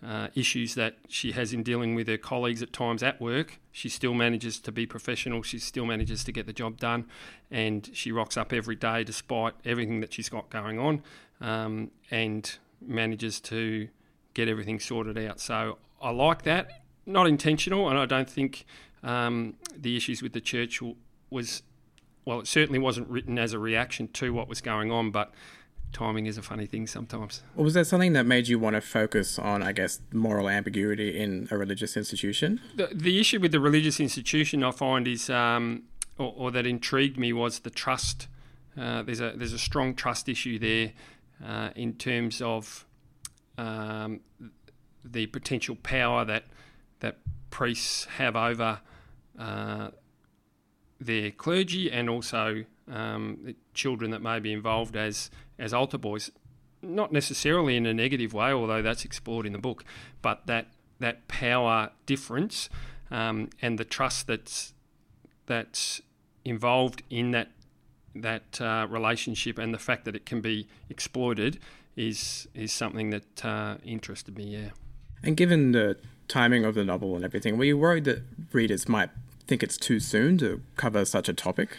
uh, 0.05 0.27
issues 0.35 0.75
that 0.75 0.95
she 1.07 1.31
has 1.31 1.53
in 1.53 1.63
dealing 1.63 1.95
with 1.95 2.07
her 2.07 2.17
colleagues 2.17 2.61
at 2.61 2.71
times 2.71 3.01
at 3.01 3.19
work. 3.19 3.59
She 3.71 3.89
still 3.89 4.13
manages 4.13 4.59
to 4.59 4.71
be 4.71 4.85
professional. 4.85 5.41
She 5.41 5.59
still 5.59 5.85
manages 5.85 6.23
to 6.25 6.31
get 6.31 6.45
the 6.45 6.53
job 6.53 6.77
done, 6.77 7.05
and 7.49 7.89
she 7.93 8.11
rocks 8.11 8.37
up 8.37 8.53
every 8.53 8.75
day 8.75 9.03
despite 9.03 9.55
everything 9.65 9.99
that 10.01 10.13
she's 10.13 10.29
got 10.29 10.49
going 10.49 10.79
on, 10.79 11.01
um, 11.41 11.91
and 12.11 12.57
manages 12.81 13.39
to 13.41 13.89
get 14.33 14.47
everything 14.47 14.79
sorted 14.79 15.17
out. 15.17 15.39
So 15.39 15.77
I 16.01 16.11
like 16.11 16.43
that. 16.43 16.83
Not 17.05 17.27
intentional, 17.27 17.89
and 17.89 17.97
I 17.97 18.05
don't 18.05 18.29
think 18.29 18.65
um, 19.03 19.55
the 19.75 19.95
issues 19.95 20.21
with 20.21 20.33
the 20.33 20.41
church 20.41 20.81
was 21.29 21.63
well. 22.25 22.41
It 22.41 22.47
certainly 22.47 22.79
wasn't 22.79 23.07
written 23.09 23.39
as 23.39 23.53
a 23.53 23.59
reaction 23.59 24.09
to 24.09 24.33
what 24.33 24.47
was 24.47 24.61
going 24.61 24.91
on, 24.91 25.11
but 25.11 25.33
timing 25.93 26.25
is 26.25 26.37
a 26.37 26.41
funny 26.41 26.65
thing 26.65 26.87
sometimes. 26.87 27.43
Well, 27.55 27.63
was 27.63 27.73
there 27.73 27.83
something 27.83 28.13
that 28.13 28.25
made 28.25 28.47
you 28.47 28.59
want 28.59 28.75
to 28.75 28.81
focus 28.81 29.39
on, 29.39 29.63
I 29.63 29.71
guess, 29.71 29.99
moral 30.11 30.49
ambiguity 30.49 31.19
in 31.19 31.47
a 31.51 31.57
religious 31.57 31.97
institution? 31.97 32.61
The, 32.75 32.89
the 32.93 33.19
issue 33.19 33.39
with 33.39 33.51
the 33.51 33.59
religious 33.59 33.99
institution, 33.99 34.63
I 34.63 34.71
find, 34.71 35.07
is, 35.07 35.29
um, 35.29 35.83
or, 36.17 36.33
or, 36.35 36.51
that 36.51 36.65
intrigued 36.65 37.17
me, 37.17 37.33
was 37.33 37.59
the 37.59 37.69
trust. 37.69 38.27
Uh, 38.77 39.01
there's 39.01 39.21
a 39.21 39.33
there's 39.35 39.53
a 39.53 39.59
strong 39.59 39.95
trust 39.95 40.29
issue 40.29 40.59
there 40.59 40.91
uh, 41.43 41.69
in 41.75 41.93
terms 41.93 42.41
of 42.41 42.85
um, 43.57 44.19
the 45.03 45.25
potential 45.27 45.75
power 45.75 46.25
that 46.25 46.45
that 46.99 47.17
priests 47.49 48.05
have 48.05 48.35
over 48.35 48.81
uh, 49.39 49.89
their 50.99 51.31
clergy 51.31 51.91
and 51.91 52.09
also 52.09 52.65
um, 52.91 53.39
the 53.43 53.55
children 53.73 54.11
that 54.11 54.21
may 54.21 54.39
be 54.39 54.53
involved 54.53 54.95
as 54.95 55.29
as 55.59 55.73
altar 55.73 55.97
boys, 55.97 56.31
not 56.81 57.11
necessarily 57.11 57.75
in 57.75 57.85
a 57.85 57.93
negative 57.93 58.33
way, 58.33 58.51
although 58.51 58.81
that's 58.81 59.05
explored 59.05 59.45
in 59.45 59.53
the 59.53 59.59
book, 59.59 59.83
but 60.21 60.45
that 60.47 60.67
that 60.99 61.27
power 61.27 61.91
difference 62.07 62.69
um, 63.11 63.49
and 63.61 63.77
the 63.77 63.85
trust 63.85 64.27
that's 64.27 64.73
that's 65.45 66.01
involved 66.43 67.03
in 67.09 67.31
that 67.31 67.49
that 68.15 68.59
uh, 68.59 68.87
relationship 68.89 69.57
and 69.57 69.73
the 69.73 69.79
fact 69.79 70.05
that 70.05 70.15
it 70.15 70.25
can 70.25 70.41
be 70.41 70.67
exploited 70.89 71.59
is 71.95 72.47
is 72.53 72.71
something 72.71 73.09
that 73.09 73.45
uh, 73.45 73.75
interested 73.83 74.37
me. 74.37 74.45
Yeah. 74.45 74.69
And 75.23 75.35
given 75.35 75.71
the 75.71 75.97
timing 76.27 76.63
of 76.65 76.75
the 76.75 76.83
novel 76.83 77.15
and 77.15 77.25
everything, 77.25 77.57
were 77.57 77.65
you 77.65 77.77
worried 77.77 78.03
that 78.05 78.21
readers 78.51 78.87
might 78.87 79.09
think 79.47 79.63
it's 79.63 79.77
too 79.77 79.99
soon 79.99 80.37
to 80.37 80.61
cover 80.75 81.05
such 81.05 81.29
a 81.29 81.33
topic? 81.33 81.77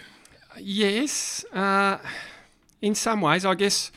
Yes, 0.58 1.44
uh, 1.52 1.99
in 2.80 2.94
some 2.94 3.20
ways, 3.20 3.44
I 3.44 3.54
guess. 3.54 3.90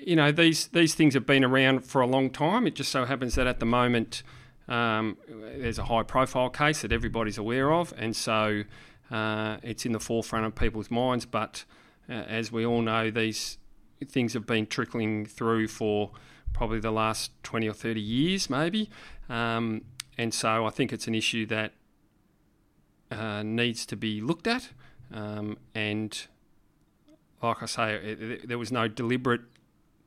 You 0.00 0.16
know 0.16 0.32
these 0.32 0.66
these 0.68 0.94
things 0.94 1.14
have 1.14 1.24
been 1.24 1.44
around 1.44 1.86
for 1.86 2.02
a 2.02 2.06
long 2.06 2.28
time. 2.28 2.66
It 2.66 2.74
just 2.74 2.90
so 2.90 3.06
happens 3.06 3.36
that 3.36 3.46
at 3.46 3.58
the 3.58 3.66
moment 3.66 4.22
um, 4.68 5.16
there's 5.28 5.78
a 5.78 5.84
high 5.84 6.02
profile 6.02 6.50
case 6.50 6.82
that 6.82 6.92
everybody's 6.92 7.38
aware 7.38 7.72
of, 7.72 7.94
and 7.96 8.14
so 8.14 8.64
uh, 9.10 9.56
it's 9.62 9.86
in 9.86 9.92
the 9.92 10.00
forefront 10.00 10.44
of 10.44 10.54
people's 10.54 10.90
minds. 10.90 11.24
But 11.24 11.64
uh, 12.08 12.12
as 12.12 12.52
we 12.52 12.66
all 12.66 12.82
know, 12.82 13.10
these 13.10 13.56
things 14.06 14.34
have 14.34 14.46
been 14.46 14.66
trickling 14.66 15.24
through 15.24 15.68
for 15.68 16.10
probably 16.52 16.80
the 16.80 16.90
last 16.90 17.30
20 17.42 17.68
or 17.68 17.72
30 17.72 18.00
years, 18.00 18.50
maybe. 18.50 18.90
Um, 19.28 19.82
and 20.16 20.32
so 20.32 20.66
I 20.66 20.70
think 20.70 20.92
it's 20.92 21.06
an 21.06 21.14
issue 21.14 21.46
that 21.46 21.72
uh, 23.10 23.42
needs 23.42 23.86
to 23.86 23.96
be 23.96 24.20
looked 24.20 24.46
at. 24.46 24.70
Um, 25.12 25.58
and 25.74 26.26
like 27.44 27.62
I 27.62 27.66
say, 27.66 27.94
it, 27.94 28.22
it, 28.22 28.48
there 28.48 28.58
was 28.58 28.72
no 28.72 28.88
deliberate 28.88 29.42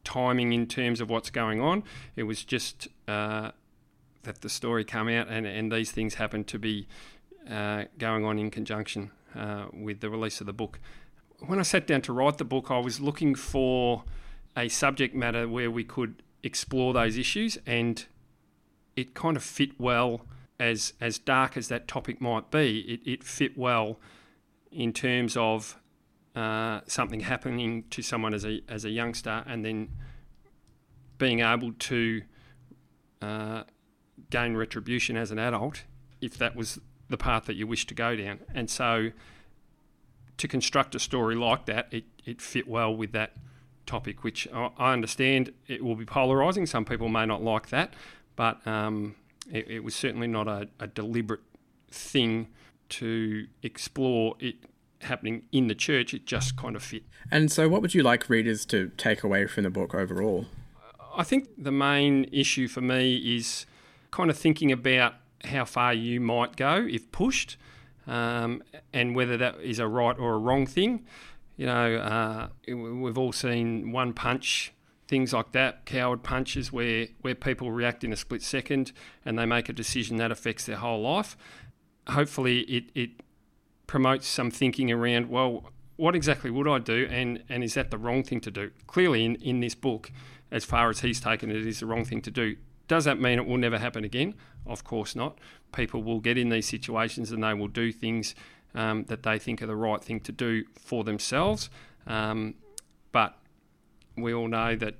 timing 0.04 0.54
in 0.54 0.68
terms 0.68 1.02
of 1.02 1.10
what's 1.10 1.30
going 1.30 1.62
on. 1.62 1.84
It 2.16 2.24
was 2.24 2.44
just 2.44 2.88
uh, 3.08 3.52
that 4.24 4.42
the 4.42 4.50
story 4.50 4.84
came 4.84 5.10
out 5.10 5.28
and, 5.28 5.46
and 5.46 5.72
these 5.72 5.92
things 5.92 6.16
happened 6.16 6.48
to 6.48 6.60
be 6.60 6.88
uh, 7.50 7.86
going 7.98 8.26
on 8.26 8.40
in 8.40 8.52
conjunction 8.52 9.12
uh, 9.36 9.66
with 9.74 10.02
the 10.02 10.10
release 10.10 10.40
of 10.42 10.48
the 10.48 10.54
book. 10.54 10.80
When 11.40 11.60
I 11.60 11.64
sat 11.64 11.88
down 11.88 12.02
to 12.04 12.14
write 12.14 12.38
the 12.38 12.46
book, 12.46 12.72
I 12.72 12.80
was 12.80 13.00
looking 13.00 13.36
for 13.36 14.04
a 14.56 14.70
subject 14.70 15.14
matter 15.14 15.48
where 15.48 15.70
we 15.70 15.84
could 15.84 16.24
explore 16.42 16.94
those 16.94 17.18
issues, 17.18 17.58
and 17.66 18.06
it 18.96 19.14
kind 19.14 19.38
of 19.38 19.44
fit 19.44 19.80
well. 19.80 20.22
As 20.60 20.94
as 21.00 21.20
dark 21.20 21.56
as 21.56 21.68
that 21.68 21.88
topic 21.88 22.20
might 22.20 22.50
be, 22.50 22.80
it, 22.80 23.08
it 23.08 23.24
fit 23.24 23.56
well 23.56 24.00
in 24.72 24.92
terms 24.92 25.38
of 25.38 25.78
uh, 26.38 26.82
something 26.86 27.22
happening 27.22 27.84
to 27.90 28.04
someone 28.04 28.34
as 28.34 28.46
a 28.46 28.62
as 28.70 28.86
a 28.86 28.92
youngster, 28.92 29.44
and 29.48 29.66
then 29.66 29.90
being 31.18 31.40
able 31.40 31.74
to 31.74 32.22
uh, 33.24 33.64
gain 34.30 34.56
retribution 34.56 35.18
as 35.18 35.32
an 35.32 35.40
adult 35.40 35.84
if 36.22 36.38
that 36.38 36.56
was 36.56 36.80
the 37.10 37.18
path 37.18 37.46
that 37.46 37.56
you 37.56 37.66
wish 37.66 37.88
to 37.88 37.96
go 37.96 38.16
down. 38.16 38.40
And 38.54 38.70
so, 38.70 39.12
to 40.38 40.48
construct 40.48 40.94
a 40.94 41.00
story 41.00 41.36
like 41.36 41.66
that, 41.66 41.88
it, 41.92 42.04
it 42.24 42.40
fit 42.40 42.68
well 42.68 42.96
with 42.96 43.14
that 43.14 43.34
topic, 43.88 44.24
which 44.24 44.48
I 44.54 44.94
understand 44.94 45.54
it 45.68 45.84
will 45.84 45.96
be 45.96 46.06
polarising. 46.06 46.68
Some 46.68 46.86
people 46.86 47.10
may 47.10 47.26
not 47.26 47.42
like 47.42 47.70
that, 47.70 47.96
but 48.36 48.66
um, 48.68 49.16
it, 49.52 49.68
it, 49.70 49.84
was 49.84 49.96
certainly 49.96 50.28
not 50.28 50.48
a, 50.48 50.68
a, 50.80 50.88
deliberate 50.88 51.40
thing 51.90 52.50
to 52.90 53.48
explore 53.64 54.36
it 54.40 54.58
happening 55.02 55.44
in 55.52 55.68
the 55.68 55.76
church. 55.76 56.14
It 56.14 56.26
just 56.26 56.56
kind 56.56 56.76
of 56.76 56.84
fit. 56.84 57.04
And 57.32 57.52
so, 57.52 57.68
what 57.70 57.82
would 57.82 57.94
you 57.94 58.04
like 58.04 58.30
readers 58.30 58.66
to 58.68 58.92
take 58.98 59.24
away 59.24 59.48
from 59.48 59.64
the 59.64 59.70
book 59.70 59.94
overall? 59.94 60.46
I 61.16 61.24
think 61.24 61.50
the 61.58 61.72
main 61.72 62.26
issue 62.32 62.68
for 62.68 62.82
me 62.82 63.16
is 63.18 63.66
kind 64.12 64.30
of 64.30 64.38
thinking 64.38 64.72
about 64.72 65.16
how 65.46 65.66
far 65.66 65.94
you 65.94 66.20
might 66.20 66.56
go 66.56 66.86
if 66.90 67.12
pushed. 67.12 67.58
Um, 68.08 68.64
and 68.94 69.16
whether 69.16 69.36
that 69.36 69.60
is 69.60 69.80
a 69.80 69.88
right 69.88 70.18
or 70.18 70.36
a 70.36 70.38
wrong 70.38 70.66
thing. 70.66 71.06
You 71.58 71.66
know, 71.66 71.96
uh, 71.96 72.48
we've 72.74 73.18
all 73.18 73.34
seen 73.34 73.92
one 73.92 74.14
punch, 74.14 74.74
things 75.08 75.34
like 75.34 75.52
that, 75.52 75.86
coward 75.86 76.24
punches, 76.24 76.72
where, 76.72 77.08
where 77.22 77.36
people 77.36 77.72
react 77.72 78.04
in 78.04 78.14
a 78.14 78.16
split 78.16 78.42
second 78.42 78.94
and 79.26 79.38
they 79.38 79.46
make 79.46 79.68
a 79.68 79.74
decision 79.74 80.18
that 80.18 80.32
affects 80.32 80.66
their 80.66 80.78
whole 80.78 81.02
life. 81.02 81.36
Hopefully, 82.08 82.60
it, 82.62 82.86
it 82.96 83.10
promotes 83.88 84.28
some 84.28 84.52
thinking 84.52 84.92
around, 84.92 85.30
well, 85.30 85.72
what 85.96 86.16
exactly 86.16 86.52
would 86.52 86.68
I 86.68 86.80
do, 86.80 87.08
and, 87.10 87.44
and 87.50 87.64
is 87.64 87.74
that 87.74 87.90
the 87.90 87.98
wrong 87.98 88.24
thing 88.24 88.40
to 88.42 88.52
do? 88.52 88.72
Clearly, 88.86 89.26
in, 89.26 89.36
in 89.36 89.62
this 89.62 89.74
book, 89.74 90.12
as 90.52 90.64
far 90.64 90.90
as 90.90 91.00
he's 91.00 91.20
taken 91.20 91.50
it, 91.50 91.66
is 91.66 91.80
the 91.80 91.86
wrong 91.86 92.06
thing 92.06 92.22
to 92.22 92.32
do. 92.32 92.56
Does 92.88 93.06
that 93.06 93.20
mean 93.20 93.40
it 93.40 93.46
will 93.46 93.58
never 93.58 93.80
happen 93.80 94.04
again? 94.04 94.36
Of 94.66 94.84
course 94.84 95.16
not. 95.16 95.40
People 95.74 96.04
will 96.04 96.20
get 96.20 96.38
in 96.38 96.50
these 96.50 96.68
situations 96.68 97.32
and 97.32 97.44
they 97.44 97.54
will 97.54 97.68
do 97.68 97.92
things 97.92 98.36
um, 98.76 99.04
that 99.06 99.24
they 99.24 99.40
think 99.40 99.62
are 99.62 99.68
the 99.68 99.76
right 99.76 100.02
thing 100.02 100.20
to 100.22 100.32
do 100.32 100.64
for 100.80 101.04
themselves. 101.04 101.70
Um, 102.06 102.56
but 103.12 103.38
we 104.16 104.34
all 104.34 104.48
know 104.48 104.76
that 104.76 104.96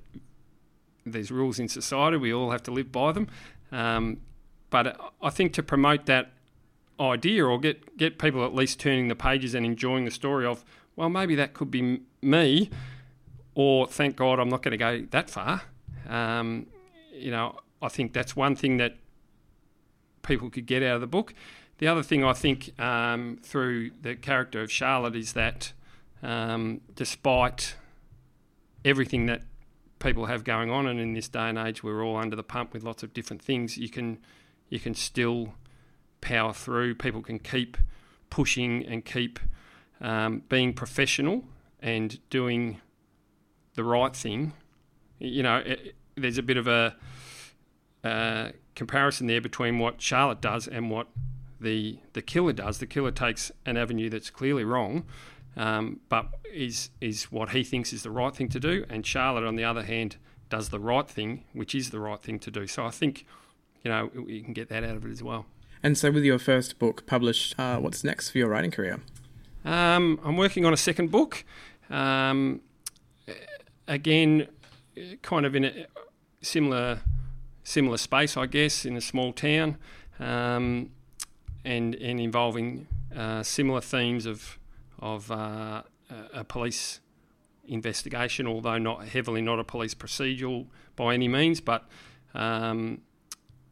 there's 1.06 1.30
rules 1.30 1.58
in 1.58 1.68
society, 1.68 2.16
we 2.16 2.32
all 2.32 2.50
have 2.50 2.62
to 2.64 2.70
live 2.70 2.92
by 2.92 3.12
them. 3.12 3.28
Um, 3.72 4.20
but 4.70 5.00
I 5.22 5.30
think 5.30 5.54
to 5.54 5.62
promote 5.62 6.06
that 6.06 6.32
idea 7.00 7.44
or 7.44 7.58
get, 7.58 7.96
get 7.96 8.18
people 8.18 8.44
at 8.44 8.54
least 8.54 8.80
turning 8.80 9.08
the 9.08 9.14
pages 9.14 9.54
and 9.54 9.64
enjoying 9.64 10.04
the 10.04 10.10
story 10.10 10.46
of, 10.46 10.64
well, 10.96 11.08
maybe 11.08 11.34
that 11.36 11.54
could 11.54 11.70
be 11.70 12.00
me, 12.22 12.70
or 13.54 13.86
thank 13.86 14.16
God 14.16 14.38
I'm 14.38 14.48
not 14.48 14.62
going 14.62 14.72
to 14.72 14.78
go 14.78 15.06
that 15.10 15.30
far. 15.30 15.62
Um, 16.08 16.66
you 17.12 17.30
know, 17.30 17.56
I 17.80 17.88
think 17.88 18.12
that's 18.12 18.34
one 18.34 18.56
thing 18.56 18.76
that 18.78 18.96
people 20.22 20.50
could 20.50 20.66
get 20.66 20.82
out 20.82 20.96
of 20.96 21.00
the 21.00 21.06
book. 21.06 21.34
The 21.78 21.86
other 21.86 22.02
thing 22.02 22.24
I 22.24 22.32
think 22.32 22.78
um, 22.80 23.38
through 23.42 23.92
the 24.02 24.16
character 24.16 24.60
of 24.60 24.70
Charlotte 24.70 25.14
is 25.14 25.32
that 25.34 25.72
um, 26.22 26.80
despite 26.94 27.76
everything 28.84 29.26
that 29.26 29.42
people 29.98 30.26
have 30.26 30.44
going 30.44 30.70
on, 30.70 30.86
and 30.86 30.98
in 31.00 31.12
this 31.12 31.28
day 31.28 31.48
and 31.48 31.58
age 31.58 31.82
we're 31.82 32.04
all 32.04 32.16
under 32.16 32.36
the 32.36 32.42
pump 32.42 32.72
with 32.72 32.82
lots 32.82 33.02
of 33.02 33.12
different 33.12 33.42
things, 33.42 33.78
you 33.78 33.88
can 33.88 34.18
you 34.68 34.80
can 34.80 34.94
still 34.94 35.54
power 36.20 36.52
through. 36.52 36.94
People 36.94 37.22
can 37.22 37.38
keep 37.38 37.76
pushing 38.30 38.84
and 38.86 39.04
keep 39.04 39.38
um, 40.00 40.42
being 40.48 40.72
professional 40.72 41.44
and 41.80 42.18
doing 42.30 42.80
the 43.74 43.84
right 43.84 44.14
thing. 44.14 44.52
You 45.18 45.42
know, 45.42 45.56
it, 45.58 45.94
there's 46.16 46.38
a 46.38 46.42
bit 46.42 46.56
of 46.56 46.66
a 46.66 46.96
uh, 48.04 48.50
comparison 48.74 49.26
there 49.26 49.40
between 49.40 49.78
what 49.78 50.00
Charlotte 50.00 50.40
does 50.40 50.68
and 50.68 50.90
what 50.90 51.08
the 51.60 51.98
the 52.12 52.22
killer 52.22 52.52
does. 52.52 52.78
The 52.78 52.86
killer 52.86 53.10
takes 53.10 53.50
an 53.66 53.76
avenue 53.76 54.10
that's 54.10 54.30
clearly 54.30 54.64
wrong, 54.64 55.04
um, 55.56 56.00
but 56.08 56.28
is 56.52 56.90
is 57.00 57.24
what 57.32 57.50
he 57.50 57.64
thinks 57.64 57.92
is 57.92 58.02
the 58.02 58.10
right 58.10 58.34
thing 58.34 58.48
to 58.50 58.60
do. 58.60 58.84
And 58.88 59.04
Charlotte, 59.04 59.44
on 59.44 59.56
the 59.56 59.64
other 59.64 59.82
hand, 59.82 60.16
does 60.48 60.68
the 60.68 60.80
right 60.80 61.08
thing, 61.08 61.44
which 61.52 61.74
is 61.74 61.90
the 61.90 62.00
right 62.00 62.22
thing 62.22 62.38
to 62.40 62.50
do. 62.50 62.66
So 62.66 62.84
I 62.84 62.90
think, 62.90 63.26
you 63.82 63.90
know, 63.90 64.10
you 64.26 64.42
can 64.42 64.52
get 64.52 64.68
that 64.68 64.84
out 64.84 64.96
of 64.96 65.04
it 65.04 65.10
as 65.10 65.22
well. 65.22 65.46
And 65.82 65.96
so, 65.96 66.10
with 66.10 66.24
your 66.24 66.38
first 66.38 66.78
book 66.78 67.06
published, 67.06 67.58
uh, 67.58 67.78
what's 67.78 68.02
next 68.02 68.30
for 68.30 68.38
your 68.38 68.48
writing 68.48 68.70
career? 68.70 69.00
Um, 69.64 70.20
I'm 70.24 70.36
working 70.36 70.64
on 70.64 70.72
a 70.72 70.76
second 70.76 71.10
book. 71.10 71.44
Um, 71.90 72.60
again, 73.86 74.48
kind 75.22 75.46
of 75.46 75.54
in 75.54 75.64
a 75.64 75.86
similar 76.42 77.00
similar 77.64 77.98
space, 77.98 78.36
I 78.36 78.46
guess, 78.46 78.84
in 78.84 78.96
a 78.96 79.00
small 79.00 79.32
town, 79.32 79.76
um, 80.18 80.90
and 81.64 81.94
and 81.94 82.20
involving 82.20 82.86
uh, 83.14 83.42
similar 83.42 83.80
themes 83.80 84.26
of 84.26 84.58
of 84.98 85.30
uh, 85.30 85.82
a 86.32 86.44
police 86.44 87.00
investigation, 87.66 88.46
although 88.46 88.78
not 88.78 89.06
heavily 89.08 89.42
not 89.42 89.58
a 89.58 89.64
police 89.64 89.94
procedural 89.94 90.66
by 90.96 91.14
any 91.14 91.28
means, 91.28 91.60
but 91.60 91.86
um, 92.34 93.02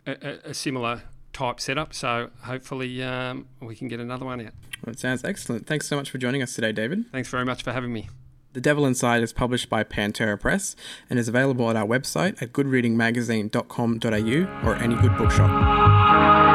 a, 0.07 0.39
a, 0.45 0.55
similar 0.55 1.03
type 1.37 1.61
setup. 1.61 1.93
So 1.93 2.31
hopefully 2.43 3.03
um, 3.03 3.47
we 3.61 3.77
can 3.77 3.89
get 3.89 4.01
another 4.01 4.25
one 4.25 4.41
out. 4.41 4.55
Well, 4.85 4.95
it 4.95 4.99
sounds 4.99 5.23
excellent. 5.25 5.67
Thanks 5.67 5.87
so 5.87 5.97
much 5.97 6.11
for 6.11 6.17
joining 6.19 6.43
us 6.43 6.55
today, 6.55 6.73
David. 6.73 7.05
Thanks 7.13 7.29
very 7.29 7.45
much 7.45 7.63
for 7.63 7.73
having 7.73 7.93
me. 7.93 8.09
The 8.55 8.63
Devil 8.63 8.87
Inside 8.87 9.23
is 9.23 9.35
published 9.35 9.69
by 9.69 9.85
Pantera 9.85 10.41
Press 10.41 10.75
and 11.11 11.19
is 11.19 11.29
available 11.29 11.69
at 11.69 11.77
our 11.77 11.87
website 11.87 12.41
at 12.41 12.55
goodreadingmagazine.com.au 12.55 14.67
or 14.67 14.77
any 14.77 14.95
good 14.95 15.15
bookshop. 15.19 16.46